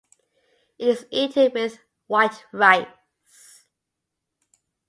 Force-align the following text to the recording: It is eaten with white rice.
It 0.79 0.87
is 0.87 1.05
eaten 1.11 1.51
with 1.53 1.77
white 2.07 2.43
rice. 2.51 3.67